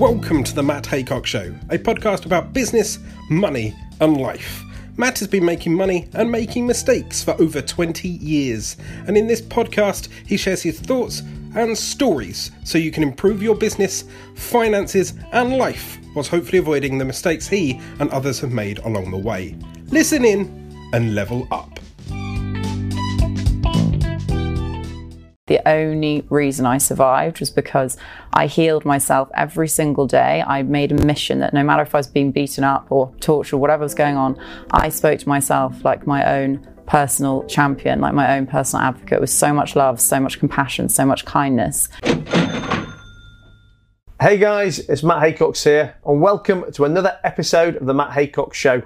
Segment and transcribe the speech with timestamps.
[0.00, 4.64] Welcome to the Matt Haycox Show, a podcast about business, money, and life.
[4.96, 9.42] Matt has been making money and making mistakes for over 20 years, and in this
[9.42, 11.20] podcast, he shares his thoughts
[11.54, 14.04] and stories so you can improve your business,
[14.36, 19.18] finances, and life whilst hopefully avoiding the mistakes he and others have made along the
[19.18, 19.54] way.
[19.88, 21.78] Listen in and level up.
[25.50, 27.96] The only reason I survived was because
[28.32, 30.44] I healed myself every single day.
[30.46, 33.56] I made a mission that no matter if I was being beaten up or tortured
[33.56, 34.38] or whatever was going on,
[34.70, 39.30] I spoke to myself like my own personal champion, like my own personal advocate with
[39.30, 41.88] so much love, so much compassion, so much kindness.
[44.20, 48.52] Hey guys, it's Matt Haycox here, and welcome to another episode of the Matt Haycox
[48.52, 48.82] Show.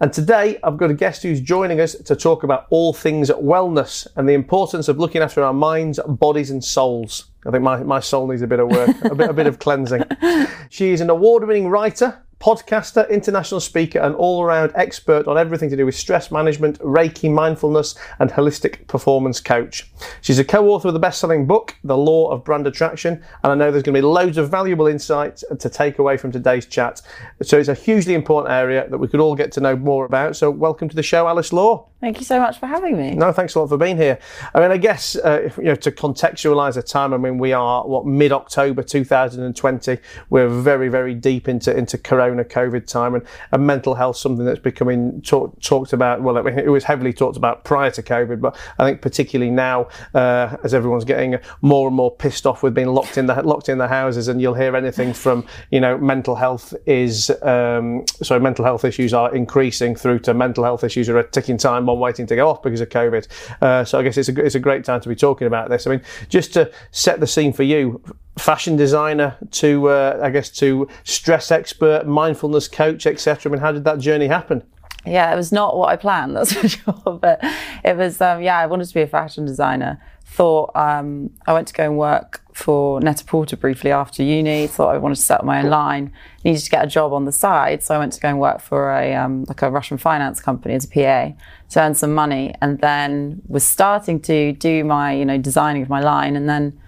[0.00, 4.06] And today I've got a guest who's joining us to talk about all things wellness
[4.16, 7.30] and the importance of looking after our minds, bodies, and souls.
[7.46, 9.58] I think my, my soul needs a bit of work, a bit, a bit of
[9.58, 10.04] cleansing.
[10.68, 15.70] She is an award winning writer, podcaster, international speaker, and all around expert on everything
[15.70, 19.90] to do with stress management, Reiki, mindfulness, and holistic performance coach.
[20.20, 23.52] She's a co author of the best selling book, The Law of Brand Attraction, and
[23.52, 26.66] I know there's going to be loads of valuable insights to take away from today's
[26.66, 27.00] chat.
[27.42, 30.36] So it's a hugely important area that we could all get to know more about.
[30.36, 31.88] So welcome to the show, Alice Law.
[32.00, 33.12] Thank you so much for having me.
[33.12, 34.18] No, thanks a lot for being here.
[34.54, 37.14] I mean, I guess uh, you know to contextualise the time.
[37.14, 39.98] I mean, we are what mid October 2020.
[40.28, 44.60] We're very, very deep into into Corona COVID time, and, and mental health something that's
[44.60, 46.22] becoming talk, talked about.
[46.22, 50.56] Well, it was heavily talked about prior to COVID, but I think particularly now, uh,
[50.64, 53.78] as everyone's getting more and more pissed off with being locked in the locked in
[53.78, 58.64] the houses, and you'll hear anything from you know mental health is um, sorry, mental
[58.64, 62.26] health issues are increasing through to mental health issues are a ticking time bomb waiting
[62.26, 63.26] to go off because of COVID.
[63.60, 65.86] Uh, so I guess it's a, it's a great time to be talking about this.
[65.86, 68.02] I mean, just to set the scene for you,
[68.38, 73.50] fashion designer to, uh, I guess, to stress expert, mindfulness coach, etc.
[73.50, 74.62] I mean, how did that journey happen?
[75.06, 77.18] Yeah, it was not what I planned, that's for sure.
[77.20, 77.40] But
[77.84, 80.00] it was, um, yeah, I wanted to be a fashion designer.
[80.24, 84.66] Thought um, I went to go and work for Net-a-Porter briefly after uni.
[84.66, 86.12] Thought I wanted to set up my own line.
[86.44, 88.60] Needed to get a job on the side, so I went to go and work
[88.60, 91.32] for a um, like a Russian finance company as a PA
[91.70, 95.88] to earn some money, and then was starting to do my you know designing of
[95.88, 96.78] my line, and then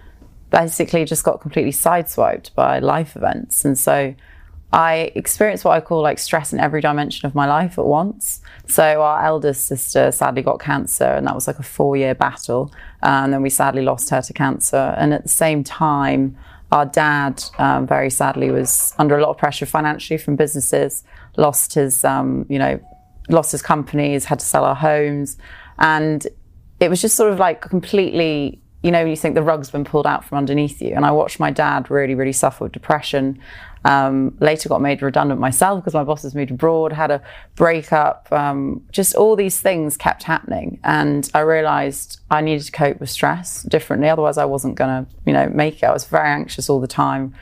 [0.49, 4.15] basically just got completely sideswiped by life events, and so
[4.71, 8.41] I experienced what I call like stress in every dimension of my life at once.
[8.67, 12.71] So our eldest sister sadly got cancer, and that was like a four-year battle.
[13.01, 14.93] And then we sadly lost her to cancer.
[14.97, 16.37] And at the same time,
[16.71, 21.03] our dad um, very sadly was under a lot of pressure financially from businesses.
[21.35, 22.79] Lost his, um, you know,
[23.27, 25.37] lost his companies, had to sell our homes,
[25.79, 26.27] and
[26.79, 30.07] it was just sort of like completely you know, you think the rug's been pulled
[30.07, 30.93] out from underneath you.
[30.95, 33.39] And I watched my dad really, really suffer with depression.
[33.85, 37.21] Um, later got made redundant myself because my bosses moved abroad, had a
[37.55, 38.27] breakup.
[38.31, 40.79] Um, just all these things kept happening.
[40.83, 44.09] And I realized I needed to cope with stress differently.
[44.09, 45.85] Otherwise, I wasn't going to, you know, make it.
[45.85, 47.33] I was very anxious all the time.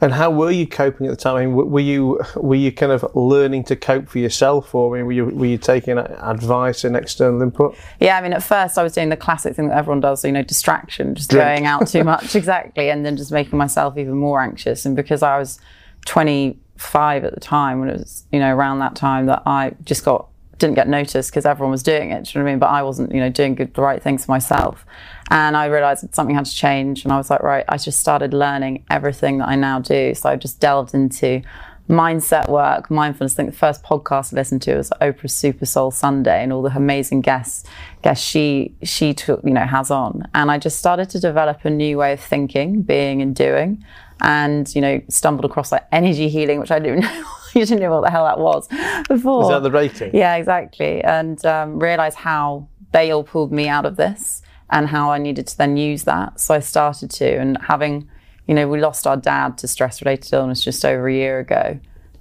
[0.00, 1.36] And how were you coping at the time?
[1.36, 4.98] I mean, were you were you kind of learning to cope for yourself, or I
[4.98, 7.76] mean, were you were you taking advice and external input?
[8.00, 10.32] Yeah, I mean, at first I was doing the classic thing that everyone does, you
[10.32, 11.44] know, distraction, just Drink.
[11.44, 14.84] going out too much, exactly, and then just making myself even more anxious.
[14.84, 15.58] And because I was
[16.04, 20.04] 25 at the time when it was, you know, around that time that I just
[20.04, 20.28] got
[20.58, 22.24] didn't get noticed because everyone was doing it.
[22.24, 22.58] Do you know what I mean?
[22.60, 24.86] But I wasn't, you know, doing good, the right things for myself.
[25.30, 27.04] And I realized that something had to change.
[27.04, 30.14] And I was like, right, I just started learning everything that I now do.
[30.14, 31.42] So I just delved into
[31.88, 33.34] mindset work, mindfulness.
[33.34, 36.62] I think the first podcast I listened to was Oprah's Super Soul Sunday and all
[36.62, 37.64] the amazing guests
[38.02, 40.26] guests she she took, you know, has on.
[40.34, 43.84] And I just started to develop a new way of thinking, being and doing
[44.24, 47.24] and you know stumbled across like energy healing, which I didn't know.
[47.54, 48.66] you didn't know what the hell that was
[49.06, 49.42] before.
[49.42, 50.10] Is that the rating?
[50.14, 51.04] Yeah, exactly.
[51.04, 55.46] And um, realized how they all pulled me out of this and how I needed
[55.48, 56.40] to then use that.
[56.40, 58.08] So I started to, and having,
[58.46, 61.78] you know, we lost our dad to stress related illness just over a year ago.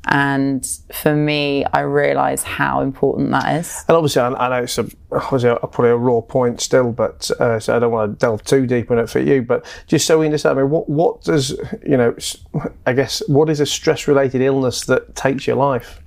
[0.10, 3.86] And for me, I realise how important that is.
[3.88, 7.32] And obviously, I, I know it's a, obviously a, probably a raw point still, but
[7.40, 9.42] uh, so I don't want to delve too deep in it for you.
[9.42, 11.52] But just so we understand, I mean, what, what does,
[11.88, 12.16] you know,
[12.86, 16.02] I guess, what is a stress related illness that takes your life?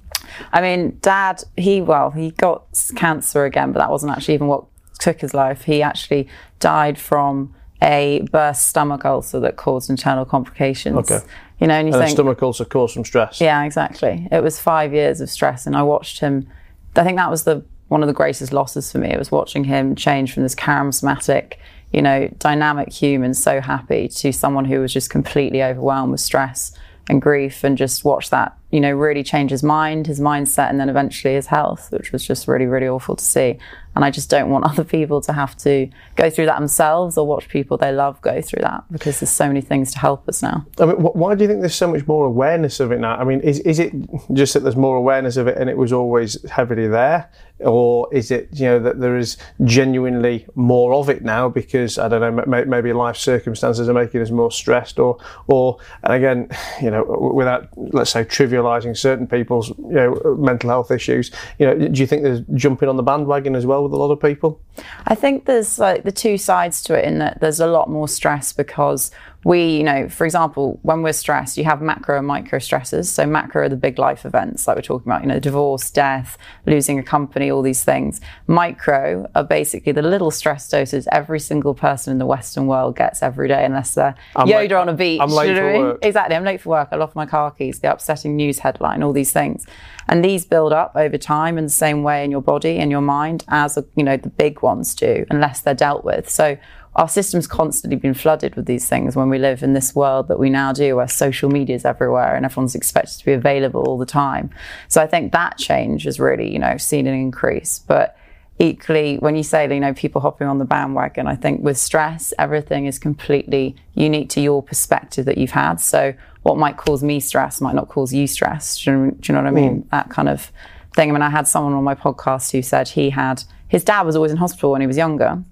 [0.53, 2.65] I mean, dad, he, well, he got
[2.97, 4.65] cancer again, but that wasn't actually even what
[4.99, 5.63] took his life.
[5.63, 6.29] He actually
[6.61, 11.11] died from a burst stomach ulcer that caused internal complications.
[11.11, 11.25] Okay.
[11.61, 13.41] You know, and you and think stomach ulcer caused from stress.
[13.41, 14.29] Yeah, exactly.
[14.31, 16.49] It was five years of stress, and I watched him.
[16.95, 19.09] I think that was the one of the greatest losses for me.
[19.09, 21.55] It was watching him change from this charismatic,
[21.93, 26.73] you know, dynamic human, so happy, to someone who was just completely overwhelmed with stress
[27.09, 30.81] and grief and just watch that, you know, really change his mind, his mindset, and
[30.81, 33.59] then eventually his health, which was just really, really awful to see.
[33.97, 37.27] And I just don't want other people to have to go through that themselves or
[37.27, 40.43] watch people they love go through that because there's so many things to help us
[40.43, 40.67] now.
[40.79, 43.17] I mean, why do you think there's so much more awareness of it now?
[43.17, 43.93] I mean, is, is it
[44.33, 47.31] just that there's more awareness of it and it was always heavily there?
[47.61, 52.07] Or is it, you know, that there is genuinely more of it now because, I
[52.09, 55.17] don't know, m- maybe life circumstances are making us more stressed or,
[55.47, 56.51] or, and again,
[56.83, 57.05] you know,
[57.35, 58.25] without, let's say,
[58.57, 62.89] trivializing certain people's, you know, mental health issues, you know, do you think there's jumping
[62.89, 64.61] on the bandwagon as well with a lot of people?
[65.07, 68.09] I think there's like the two sides to it in that there's a lot more
[68.09, 69.11] stress because
[69.45, 73.09] we, you know, for example, when we're stressed, you have macro and micro stresses.
[73.09, 76.37] So macro are the big life events like we're talking about, you know, divorce, death,
[76.67, 78.21] losing a company, all these things.
[78.49, 83.23] Micro are basically the little stress doses every single person in the Western world gets
[83.23, 85.21] every day unless they're I'm Yoda late- on a beach.
[85.21, 85.83] I'm late you know for I mean?
[85.83, 85.99] work.
[86.03, 86.35] Exactly.
[86.37, 86.89] I'm late for work.
[86.91, 89.67] I lost my car keys, the upsetting news headline, all these things.
[90.09, 93.01] And these build up over time in the same way in your body and your
[93.01, 96.29] mind as, you know, the big ones do, unless they're dealt with.
[96.29, 96.57] So
[96.97, 100.39] our system's constantly been flooded with these things when we live in this world that
[100.39, 103.99] we now do where social media is everywhere and everyone's expected to be available all
[103.99, 104.49] the time.
[104.89, 107.81] So I think that change has really, you know, seen an increase.
[107.81, 108.17] But
[108.59, 112.33] equally, when you say, you know, people hopping on the bandwagon, I think with stress,
[112.39, 115.81] everything is completely unique to your perspective that you've had.
[115.81, 118.79] So what might cause me stress might not cause you stress.
[118.83, 119.83] Do you, do you know what I mean?
[119.83, 119.91] Mm.
[119.91, 120.51] That kind of
[120.95, 121.11] thing.
[121.11, 124.17] I mean, I had someone on my podcast who said he had, his dad was
[124.17, 125.43] always in hospital when he was younger.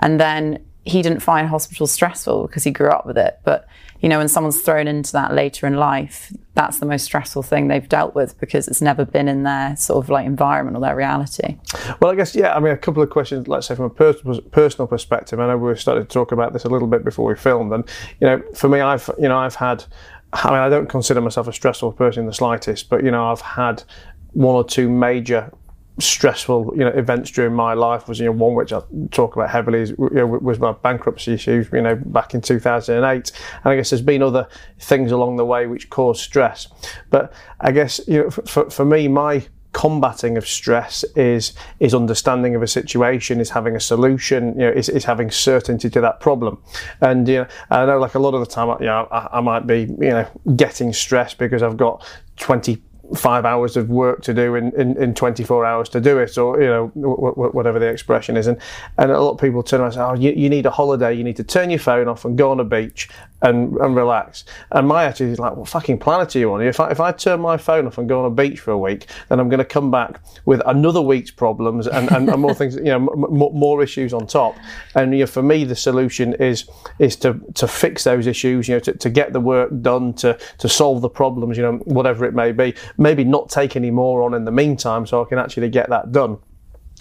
[0.00, 3.38] And then he didn't find hospital stressful because he grew up with it.
[3.44, 3.66] But,
[4.00, 7.68] you know, when someone's thrown into that later in life, that's the most stressful thing
[7.68, 10.96] they've dealt with because it's never been in their sort of like environment or their
[10.96, 11.56] reality.
[12.00, 14.40] Well, I guess, yeah, I mean, a couple of questions, let's say from a personal,
[14.50, 15.38] personal perspective.
[15.38, 17.72] I know we started to talk about this a little bit before we filmed.
[17.72, 17.84] And,
[18.20, 19.84] you know, for me, I've, you know, I've had,
[20.32, 23.30] I mean, I don't consider myself a stressful person in the slightest, but, you know,
[23.30, 23.84] I've had
[24.32, 25.52] one or two major
[26.00, 28.80] stressful you know events during my life was you know one which I
[29.10, 33.32] talk about heavily is, you know, was my bankruptcy issues you know back in 2008
[33.64, 34.48] and I guess there's been other
[34.78, 36.68] things along the way which cause stress.
[37.10, 42.56] But I guess you know for, for me my combating of stress is is understanding
[42.56, 46.20] of a situation is having a solution you know is, is having certainty to that
[46.20, 46.60] problem.
[47.00, 49.40] And you know I know like a lot of the time you know I, I
[49.40, 50.26] might be you know
[50.56, 52.04] getting stressed because I've got
[52.36, 52.82] 20
[53.14, 56.60] five hours of work to do in, in, in 24 hours to do it, or
[56.60, 58.46] you know w- w- whatever the expression is.
[58.46, 58.58] And
[58.98, 61.12] and a lot of people turn around and say, "Oh, you, you need a holiday.
[61.14, 63.08] You need to turn your phone off and go on a beach
[63.42, 66.62] and, and relax." And my attitude is like, "What fucking planet are you on?
[66.62, 68.78] If I if I turn my phone off and go on a beach for a
[68.78, 72.54] week, then I'm going to come back with another week's problems and, and, and more
[72.54, 74.56] things, you know, m- more issues on top."
[74.94, 78.68] And you know, for me, the solution is is to to fix those issues.
[78.68, 81.56] You know, to, to get the work done, to to solve the problems.
[81.56, 85.06] You know, whatever it may be maybe not take any more on in the meantime
[85.06, 86.38] so I can actually get that done.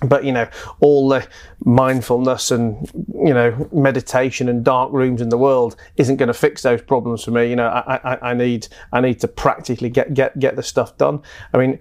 [0.02, 0.48] But you know,
[0.80, 1.28] all the
[1.66, 6.62] mindfulness and you know meditation and dark rooms in the world isn't going to fix
[6.62, 7.50] those problems for me.
[7.50, 10.98] You know, I, I, I need I need to practically get get get the stuff
[10.98, 11.22] done.
[11.54, 11.80] I mean,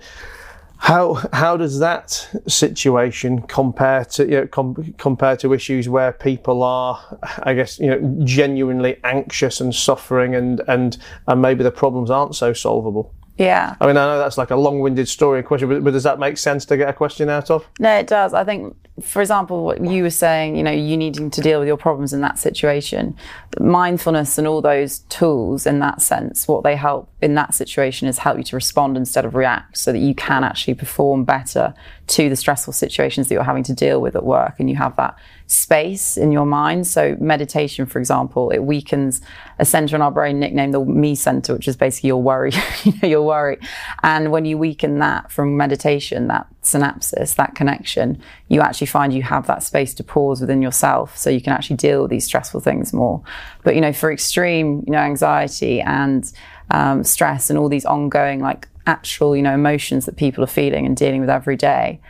[0.79, 6.63] how how does that situation compare to you know, com- compare to issues where people
[6.63, 12.11] are, I guess, you know, genuinely anxious and suffering, and and and maybe the problems
[12.11, 13.13] aren't so solvable?
[13.39, 13.77] Yeah.
[13.81, 16.19] I mean, I know that's like a long-winded story and question, but, but does that
[16.19, 17.67] make sense to get a question out of?
[17.79, 18.35] No, it does.
[18.35, 21.69] I think, for example, what you were saying, you know, you needing to deal with
[21.69, 23.17] your problems in that situation,
[23.61, 28.19] mindfulness and all those tools in that sense, what they help in that situation is
[28.19, 31.75] help you to respond instead of react so that you can actually perform better
[32.09, 34.97] to the stressful situations that you're having to deal with at work and you have
[34.97, 36.87] that space in your mind.
[36.87, 39.21] So meditation, for example, it weakens
[39.59, 42.53] a center in our brain nicknamed the me center, which is basically your worry,
[43.03, 43.59] your worry.
[44.03, 49.23] And when you weaken that from meditation, that synapses, that connection, you actually find you
[49.23, 52.61] have that space to pause within yourself so you can actually deal with these stressful
[52.61, 53.23] things more.
[53.65, 56.31] But, you know, for extreme, you know, anxiety and
[56.71, 60.87] um, stress and all these ongoing, like actual, you know, emotions that people are feeling
[60.87, 62.01] and dealing with every day,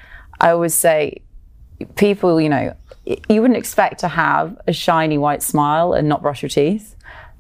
[0.41, 1.23] I always say,
[1.97, 2.75] people, you know,
[3.07, 6.95] you wouldn't expect to have a shiny white smile and not brush your teeth.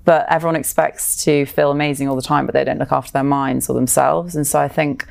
[0.04, 3.24] But everyone expects to feel amazing all the time, but they don't look after their
[3.24, 4.34] minds or themselves.
[4.34, 5.06] And so I think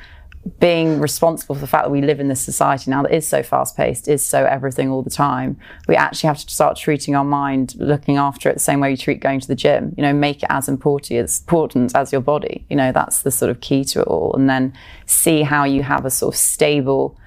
[0.59, 3.43] being responsible for the fact that we live in this society now that is so
[3.43, 7.25] fast paced, is so everything all the time, we actually have to start treating our
[7.25, 9.93] mind, looking after it the same way you treat going to the gym.
[9.97, 12.65] You know, make it as important as important as your body.
[12.69, 14.35] You know, that's the sort of key to it all.
[14.35, 14.73] And then
[15.05, 17.17] see how you have a sort of stable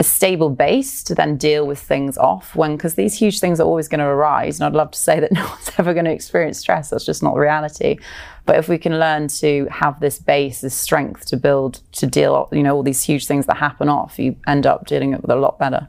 [0.00, 3.66] a stable base to then deal with things off when because these huge things are
[3.66, 4.58] always going to arise.
[4.58, 6.88] And i'd love to say that no one's ever going to experience stress.
[6.90, 7.98] That's just not reality.
[8.46, 12.48] But if we can learn to have this base this strength to build to deal
[12.50, 15.30] you know all these huge things that happen off you end up dealing with it
[15.30, 15.86] a lot better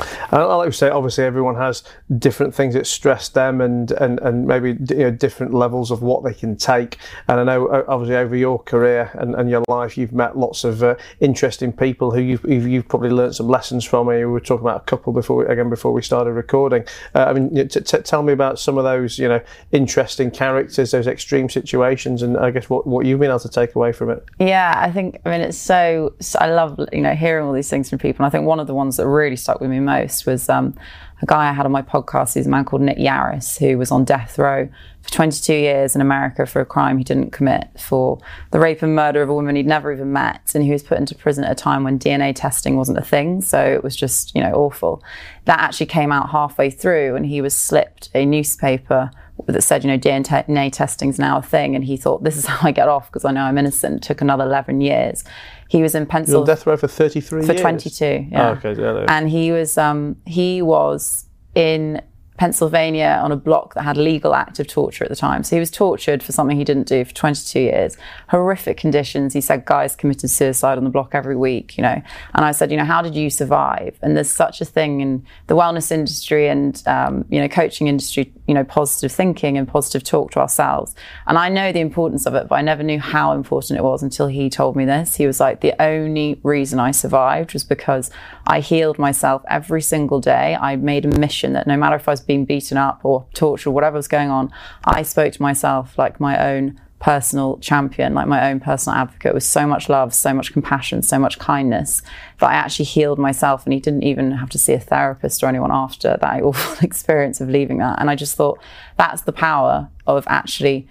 [0.00, 1.82] I like to say, obviously, everyone has
[2.18, 6.24] different things that stress them, and and and maybe you know different levels of what
[6.24, 6.98] they can take.
[7.28, 10.82] And I know, obviously, over your career and, and your life, you've met lots of
[10.82, 14.08] uh, interesting people who you've, you've probably learned some lessons from.
[14.08, 16.84] And we were talking about a couple before again before we started recording.
[17.14, 19.40] Uh, I mean, t- t- tell me about some of those you know
[19.72, 23.74] interesting characters, those extreme situations, and I guess what what you've been able to take
[23.74, 24.24] away from it.
[24.38, 27.68] Yeah, I think I mean it's so, so I love you know hearing all these
[27.68, 28.24] things from people.
[28.24, 30.74] And I think one of the ones that really stuck with me most was um,
[31.20, 32.34] a guy I had on my podcast.
[32.34, 34.68] He's a man called Nick Yarris, who was on death row
[35.02, 38.18] for 22 years in America for a crime he didn't commit, for
[38.50, 40.52] the rape and murder of a woman he'd never even met.
[40.54, 43.40] And he was put into prison at a time when DNA testing wasn't a thing.
[43.40, 45.02] So it was just, you know, awful.
[45.44, 49.10] That actually came out halfway through, and he was slipped a newspaper
[49.46, 51.74] that said, you know, DNA testing is now a thing.
[51.74, 53.96] And he thought, this is how I get off because I know I'm innocent.
[53.96, 55.24] It took another 11 years.
[55.68, 56.46] He was in Pennsylvania.
[56.46, 57.60] death row for 33 for years?
[57.60, 58.48] 22, yeah.
[58.48, 62.02] Oh, okay, yeah, And he was, um, he was in
[62.38, 65.44] Pennsylvania on a block that had legal active torture at the time.
[65.44, 67.96] So he was tortured for something he didn't do for 22 years.
[68.28, 69.34] Horrific conditions.
[69.34, 72.02] He said guys committed suicide on the block every week, you know.
[72.34, 73.98] And I said, you know, how did you survive?
[74.02, 78.32] And there's such a thing in the wellness industry and, um, you know, coaching industry,
[78.48, 80.94] you know, positive thinking and positive talk to ourselves.
[81.26, 84.02] And I know the importance of it, but I never knew how important it was
[84.02, 85.16] until he told me this.
[85.16, 88.10] He was like, the only reason I survived was because
[88.46, 90.56] I healed myself every single day.
[90.58, 93.70] I made a mission that no matter if I was being beaten up or tortured
[93.70, 94.52] or whatever was going on,
[94.84, 99.42] I spoke to myself like my own personal champion, like my own personal advocate with
[99.42, 102.00] so much love, so much compassion, so much kindness
[102.38, 103.66] that I actually healed myself.
[103.66, 107.40] And he didn't even have to see a therapist or anyone after that awful experience
[107.40, 108.00] of leaving that.
[108.00, 108.60] And I just thought
[108.96, 110.86] that's the power of actually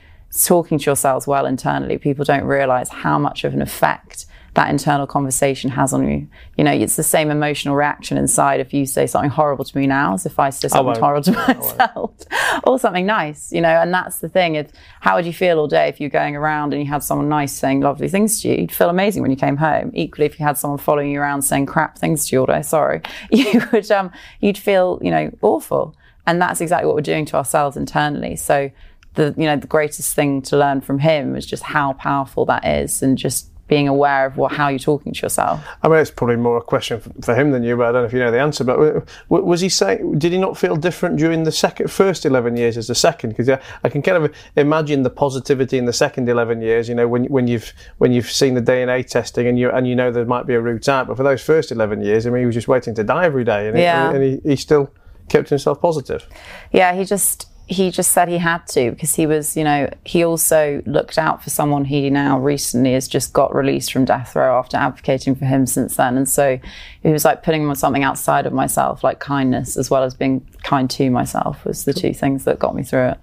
[0.45, 1.97] talking to yourselves well internally.
[1.97, 6.27] People don't realize how much of an effect that internal conversation has on you.
[6.57, 9.87] You know, it's the same emotional reaction inside if you say something horrible to me
[9.87, 12.13] now as if I say something horrible to myself
[12.65, 14.55] or something nice, you know, and that's the thing.
[14.55, 17.29] If, how would you feel all day if you're going around and you had someone
[17.29, 18.55] nice saying lovely things to you?
[18.55, 19.91] You'd feel amazing when you came home.
[19.93, 22.61] Equally, if you had someone following you around saying crap things to you all day,
[22.61, 25.95] sorry, you would, um, you'd feel, you know, awful.
[26.27, 28.35] And that's exactly what we're doing to ourselves internally.
[28.35, 28.69] So
[29.13, 32.65] the, you know, the greatest thing to learn from him is just how powerful that
[32.65, 35.65] is and just being aware of what how you're talking to yourself.
[35.81, 38.05] I mean, it's probably more a question for him than you, but I don't know
[38.05, 38.65] if you know the answer.
[38.65, 40.19] But was he saying?
[40.19, 43.29] Did he not feel different during the second, first eleven years as the second?
[43.29, 46.89] Because yeah, I can kind of imagine the positivity in the second eleven years.
[46.89, 49.95] You know, when when you've when you've seen the DNA testing and you and you
[49.95, 51.07] know there might be a route out.
[51.07, 53.45] But for those first eleven years, I mean, he was just waiting to die every
[53.45, 54.09] day, and, yeah.
[54.09, 54.91] he, and he, he still
[55.29, 56.27] kept himself positive.
[56.73, 60.25] Yeah, he just he just said he had to because he was, you know, he
[60.25, 64.59] also looked out for someone he now recently has just got released from death row
[64.59, 66.17] after advocating for him since then.
[66.17, 66.59] And so
[67.01, 70.45] he was like putting on something outside of myself, like kindness, as well as being
[70.63, 73.19] kind to myself, was the two things that got me through it.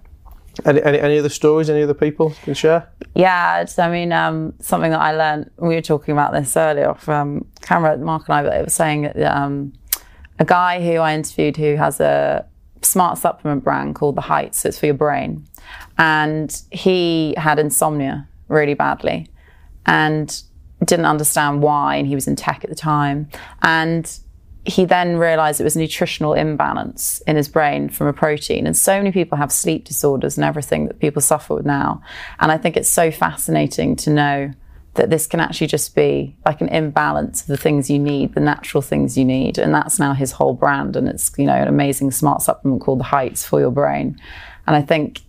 [0.64, 2.88] Any, any, any other stories, any other people can share?
[3.14, 7.06] Yeah, I mean, um, something that I learned, we were talking about this earlier off
[7.06, 9.74] um, camera, Mark and I, but it was saying that um,
[10.38, 12.47] a guy who I interviewed who has a
[12.82, 14.64] smart supplement brand called The Heights.
[14.64, 15.44] It's for your brain.
[15.98, 19.28] And he had insomnia really badly
[19.86, 20.42] and
[20.84, 21.96] didn't understand why.
[21.96, 23.28] And he was in tech at the time.
[23.62, 24.10] And
[24.64, 28.66] he then realized it was a nutritional imbalance in his brain from a protein.
[28.66, 32.02] And so many people have sleep disorders and everything that people suffer with now.
[32.38, 34.50] And I think it's so fascinating to know
[34.94, 38.40] that this can actually just be like an imbalance of the things you need, the
[38.40, 39.58] natural things you need.
[39.58, 40.96] And that's now his whole brand.
[40.96, 44.18] And it's, you know, an amazing smart supplement called the Heights for your brain.
[44.66, 45.20] And I think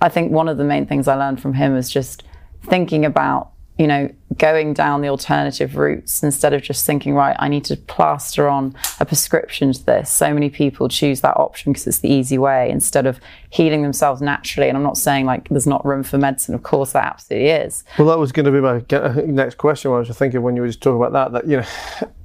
[0.00, 2.24] I think one of the main things I learned from him is just
[2.62, 7.48] thinking about you know, going down the alternative routes instead of just thinking, right, I
[7.48, 10.10] need to plaster on a prescription to this.
[10.10, 14.20] So many people choose that option because it's the easy way instead of healing themselves
[14.20, 14.68] naturally.
[14.68, 16.54] And I'm not saying like there's not room for medicine.
[16.54, 17.84] Of course, there absolutely is.
[17.98, 19.90] Well, that was going to be my uh, next question.
[19.90, 21.66] I was thinking when you were just talking about that, that, you know,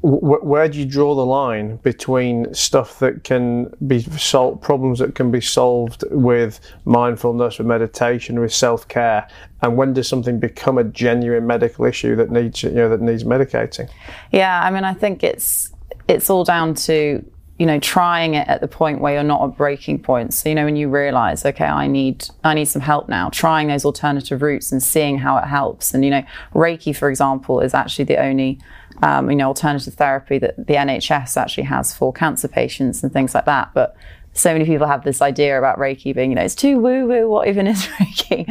[0.01, 5.29] where do you draw the line between stuff that can be solved, problems that can
[5.29, 9.27] be solved with mindfulness, with meditation, with self care,
[9.61, 13.23] and when does something become a genuine medical issue that needs you know that needs
[13.23, 13.89] medicating?
[14.31, 15.71] Yeah, I mean, I think it's
[16.07, 17.23] it's all down to
[17.57, 20.33] you know trying it at the point where you're not at breaking point.
[20.33, 23.29] So you know when you realize, okay, I need I need some help now.
[23.29, 25.93] Trying those alternative routes and seeing how it helps.
[25.93, 28.59] And you know, Reiki, for example, is actually the only
[29.01, 33.33] um, you know, alternative therapy that the NHS actually has for cancer patients and things
[33.33, 33.71] like that.
[33.73, 33.95] But
[34.33, 37.29] so many people have this idea about Reiki being, you know, it's too woo woo.
[37.29, 38.45] What even is Reiki?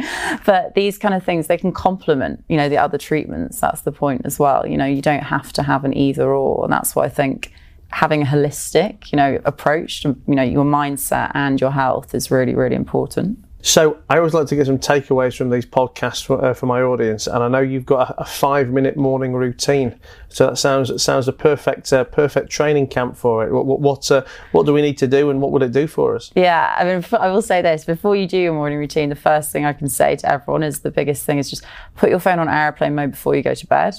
[0.45, 3.59] But these kind of things, they can complement, you know, the other treatments.
[3.59, 4.67] That's the point as well.
[4.67, 6.65] You know, you don't have to have an either or.
[6.65, 7.53] And that's why I think
[7.89, 12.29] having a holistic, you know, approach to, you know, your mindset and your health is
[12.29, 13.43] really, really important.
[13.61, 16.81] So I always like to get some takeaways from these podcasts for, uh, for my
[16.81, 19.99] audience, and I know you've got a, a five-minute morning routine.
[20.29, 23.51] So that sounds that sounds a perfect uh, perfect training camp for it.
[23.51, 24.23] What what what, uh,
[24.53, 26.31] what do we need to do, and what would it do for us?
[26.35, 29.51] Yeah, I mean, I will say this: before you do your morning routine, the first
[29.51, 31.65] thing I can say to everyone is the biggest thing is just
[31.97, 33.95] put your phone on airplane mode before you go to bed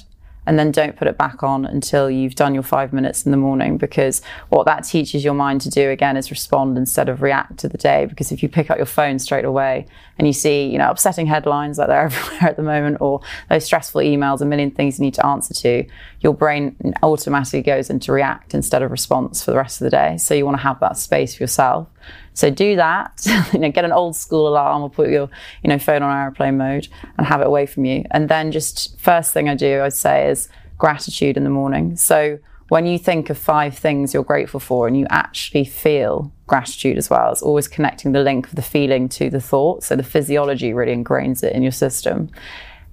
[0.51, 3.37] and then don't put it back on until you've done your five minutes in the
[3.37, 7.57] morning because what that teaches your mind to do again is respond instead of react
[7.59, 8.05] to the day.
[8.05, 9.87] Because if you pick up your phone straight away
[10.19, 13.65] and you see you know upsetting headlines like they're everywhere at the moment or those
[13.65, 15.85] stressful emails a million things you need to answer to
[16.19, 20.17] your brain automatically goes into react instead of response for the rest of the day.
[20.17, 21.87] So you want to have that space for yourself
[22.35, 23.27] so do that.
[23.53, 25.29] you know, get an old school alarm or put your,
[25.63, 28.05] you know, phone on airplane mode and have it away from you.
[28.11, 31.97] And then just first thing I do, I'd say, is gratitude in the morning.
[31.97, 36.97] So when you think of five things you're grateful for and you actually feel gratitude
[36.97, 39.83] as well, it's always connecting the link of the feeling to the thought.
[39.83, 42.31] So the physiology really ingrains it in your system.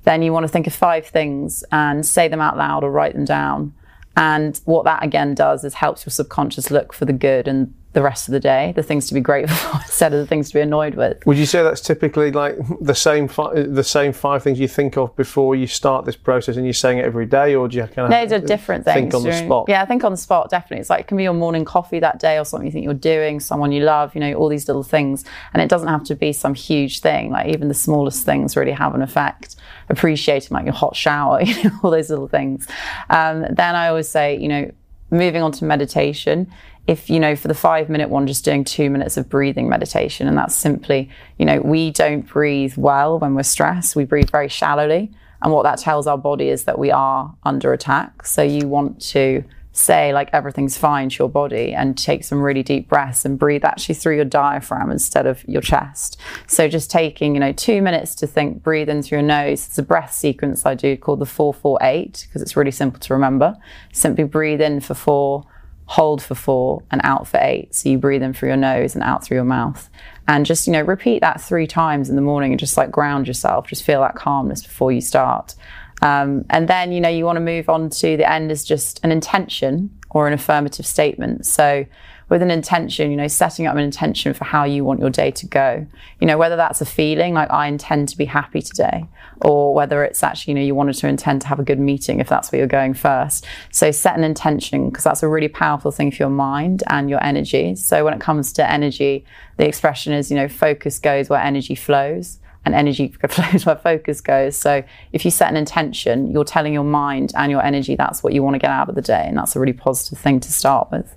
[0.03, 3.13] Then you want to think of five things and say them out loud or write
[3.13, 3.73] them down.
[4.15, 8.03] And what that again does is helps your subconscious look for the good and the
[8.03, 10.53] rest of the day, the things to be grateful for instead of the things to
[10.53, 11.25] be annoyed with.
[11.25, 14.97] Would you say that's typically like the same fi- the same five things you think
[14.97, 17.83] of before you start this process, and you're saying it every day, or do you
[17.87, 19.11] kind of no, they're different things.
[19.11, 19.65] Think on the spot.
[19.67, 20.81] Yeah, I think on the spot definitely.
[20.81, 22.93] It's like it can be your morning coffee that day, or something you think you're
[22.93, 26.13] doing, someone you love, you know, all these little things, and it doesn't have to
[26.15, 27.31] be some huge thing.
[27.31, 29.55] Like even the smallest things really have an effect.
[29.89, 32.67] Appreciating like your hot shower, you know, all those little things.
[33.09, 34.71] Um, then I always say, you know,
[35.09, 36.51] moving on to meditation
[36.87, 40.27] if you know for the five minute one just doing two minutes of breathing meditation.
[40.27, 43.95] And that's simply you know we don't breathe well when we're stressed.
[43.95, 45.11] We breathe very shallowly.
[45.41, 48.25] And what that tells our body is that we are under attack.
[48.25, 52.63] So you want to say like everything's fine to your body and take some really
[52.63, 56.19] deep breaths and breathe actually through your diaphragm instead of your chest.
[56.47, 59.67] So just taking you know two minutes to think breathe in through your nose.
[59.67, 63.55] It's a breath sequence i do called the 448 because it's really simple to remember.
[63.93, 65.45] Simply breathe in for four
[65.87, 67.73] hold for four and out for eight.
[67.73, 69.89] So you breathe in through your nose and out through your mouth.
[70.27, 73.27] And just, you know, repeat that three times in the morning and just like ground
[73.27, 73.67] yourself.
[73.67, 75.55] Just feel that calmness before you start.
[76.01, 78.99] Um, and then, you know, you want to move on to the end is just
[79.03, 81.45] an intention or an affirmative statement.
[81.45, 81.85] So
[82.29, 85.31] with an intention, you know, setting up an intention for how you want your day
[85.31, 85.85] to go.
[86.19, 89.05] You know, whether that's a feeling like I intend to be happy today,
[89.41, 92.19] or whether it's actually, you know, you wanted to intend to have a good meeting
[92.19, 93.45] if that's where you're going first.
[93.71, 97.23] So set an intention because that's a really powerful thing for your mind and your
[97.23, 97.75] energy.
[97.75, 99.25] So when it comes to energy,
[99.57, 104.19] the expression is, you know, focus goes where energy flows and energy flows where focus
[104.19, 104.57] goes.
[104.57, 108.33] So if you set an intention, you're telling your mind and your energy that's what
[108.33, 109.23] you want to get out of the day.
[109.25, 111.15] And that's a really positive thing to start with.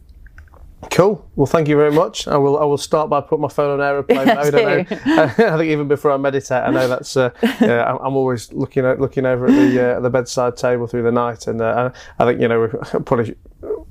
[0.89, 1.29] Cool.
[1.37, 2.27] Well, thank you very much.
[2.27, 2.59] I will.
[2.59, 4.55] I will start by putting my phone on aeroplane mode.
[4.55, 7.17] I, know, I think even before I meditate, I know that's.
[7.19, 11.03] Uh, yeah, I'm always looking at looking over at the uh, the bedside table through
[11.03, 12.69] the night, and uh, I think you know
[13.05, 13.37] probably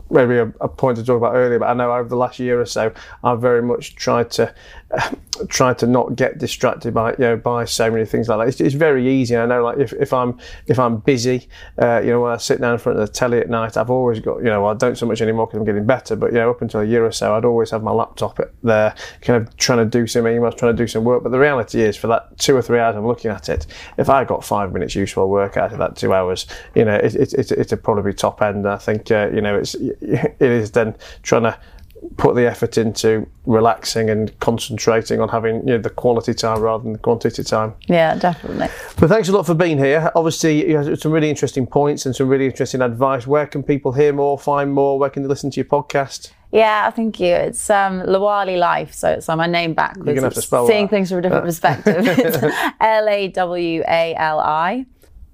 [0.10, 2.60] maybe a, a, point to talk about earlier, but I know over the last year
[2.60, 2.91] or so,
[3.23, 4.54] I've very much tried to
[5.47, 8.47] try to not get distracted by you know by so many things like that.
[8.47, 9.38] It's, it's very easy.
[9.38, 11.47] I know, like if, if I'm if I'm busy,
[11.82, 13.89] uh, you know, when I sit down in front of the telly at night, I've
[13.89, 16.39] always got you know I don't so much anymore because I'm getting better, but you
[16.39, 19.56] know, up until a year or so, I'd always have my laptop there, kind of
[19.58, 21.23] trying to do some emails, trying to do some work.
[21.23, 24.10] But the reality is, for that two or three hours I'm looking at it, if
[24.10, 27.34] I got five minutes useful work out of that two hours, you know, it, it,
[27.34, 28.67] it, it'd probably be top end.
[28.67, 31.58] I think uh, you know it's it is then trying to
[32.18, 36.84] put the effort into relaxing and concentrating on having you know, the quality time rather
[36.84, 37.74] than the quantity time.
[37.88, 38.68] Yeah, definitely.
[38.98, 40.12] But thanks a lot for being here.
[40.16, 43.28] Obviously, you have some really interesting points and some really interesting advice.
[43.28, 45.00] Where can people hear more, find more?
[45.00, 46.32] Where can they listen to your podcast?
[46.52, 47.28] Yeah, thank you.
[47.34, 50.08] It's um, Lawali Life, so it's on my name backwards.
[50.08, 50.90] You're gonna have to spell seeing that.
[50.90, 52.08] things from a different perspective.
[52.80, 54.86] L A W A L I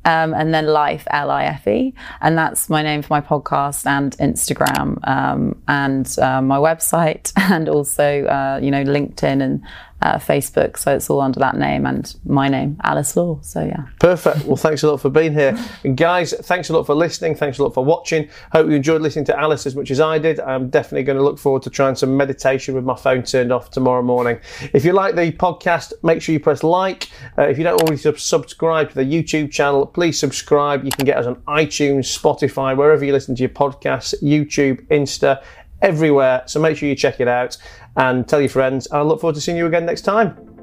[0.05, 1.93] um, and then Life, L I F E.
[2.21, 7.67] And that's my name for my podcast and Instagram um, and uh, my website, and
[7.67, 9.61] also, uh, you know, LinkedIn and
[10.05, 10.77] uh, Facebook.
[10.77, 13.39] So it's all under that name and my name, Alice Law.
[13.41, 13.85] So yeah.
[13.99, 14.45] Perfect.
[14.45, 15.57] Well, thanks a lot for being here.
[15.83, 17.35] And guys, thanks a lot for listening.
[17.35, 18.29] Thanks a lot for watching.
[18.51, 20.39] Hope you enjoyed listening to Alice as much as I did.
[20.39, 23.71] I'm definitely going to look forward to trying some meditation with my phone turned off
[23.71, 24.39] tomorrow morning.
[24.73, 27.09] If you like the podcast, make sure you press like.
[27.35, 30.85] Uh, if you don't already sub- subscribe to the YouTube channel, please subscribe.
[30.85, 35.43] You can get us on iTunes, Spotify, wherever you listen to your podcasts, YouTube, Insta,
[35.81, 36.43] everywhere.
[36.45, 37.57] So make sure you check it out
[37.95, 38.87] and tell your friends.
[38.91, 40.54] I look forward to seeing you again next time.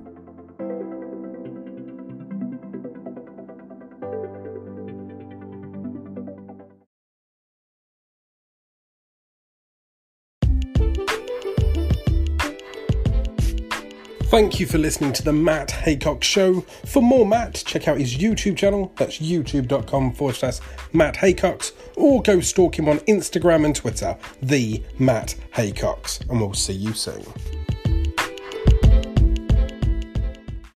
[14.33, 16.63] Thank you for listening to the Matt Haycox Show.
[16.87, 18.91] For more Matt, check out his YouTube channel.
[18.97, 20.59] That's youtube.com forward slash
[20.95, 26.27] Matt Haycox, or go stalk him on Instagram and Twitter, the Matt Haycox.
[26.31, 27.23] And we'll see you soon.